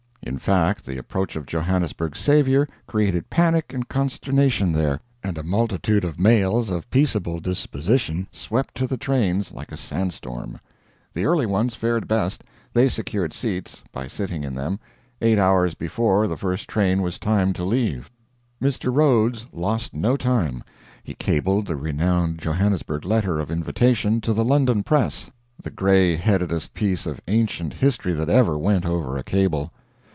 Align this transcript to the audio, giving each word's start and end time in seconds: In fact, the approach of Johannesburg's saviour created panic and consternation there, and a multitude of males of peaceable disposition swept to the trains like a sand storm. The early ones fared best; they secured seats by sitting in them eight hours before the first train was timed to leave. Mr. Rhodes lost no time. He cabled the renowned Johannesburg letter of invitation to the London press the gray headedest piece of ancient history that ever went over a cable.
In 0.23 0.37
fact, 0.37 0.85
the 0.85 0.99
approach 0.99 1.35
of 1.35 1.47
Johannesburg's 1.47 2.19
saviour 2.19 2.69
created 2.85 3.29
panic 3.31 3.73
and 3.73 3.87
consternation 3.89 4.71
there, 4.71 4.99
and 5.23 5.35
a 5.37 5.43
multitude 5.43 6.05
of 6.05 6.19
males 6.19 6.69
of 6.69 6.89
peaceable 6.91 7.39
disposition 7.39 8.27
swept 8.31 8.75
to 8.75 8.85
the 8.87 8.97
trains 8.97 9.51
like 9.51 9.71
a 9.71 9.77
sand 9.77 10.13
storm. 10.13 10.59
The 11.11 11.25
early 11.25 11.47
ones 11.47 11.73
fared 11.73 12.07
best; 12.07 12.43
they 12.71 12.87
secured 12.87 13.33
seats 13.33 13.83
by 13.91 14.05
sitting 14.07 14.43
in 14.43 14.53
them 14.53 14.79
eight 15.23 15.39
hours 15.39 15.73
before 15.73 16.27
the 16.27 16.37
first 16.37 16.67
train 16.67 17.01
was 17.01 17.17
timed 17.17 17.55
to 17.55 17.65
leave. 17.65 18.09
Mr. 18.61 18.93
Rhodes 18.93 19.47
lost 19.51 19.95
no 19.95 20.15
time. 20.15 20.63
He 21.03 21.15
cabled 21.15 21.65
the 21.65 21.75
renowned 21.75 22.37
Johannesburg 22.37 23.05
letter 23.05 23.39
of 23.39 23.49
invitation 23.51 24.21
to 24.21 24.33
the 24.33 24.45
London 24.45 24.83
press 24.83 25.31
the 25.61 25.71
gray 25.71 26.15
headedest 26.15 26.73
piece 26.75 27.07
of 27.07 27.21
ancient 27.27 27.73
history 27.73 28.13
that 28.13 28.29
ever 28.29 28.55
went 28.57 28.85
over 28.85 29.17
a 29.17 29.23
cable. 29.23 29.73